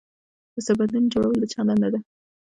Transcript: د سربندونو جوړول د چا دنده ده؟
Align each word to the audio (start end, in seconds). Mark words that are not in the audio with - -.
د 0.53 0.55
سربندونو 0.65 1.11
جوړول 1.13 1.37
د 1.41 1.45
چا 1.53 1.61
دنده 1.67 1.89
ده؟ 1.93 1.99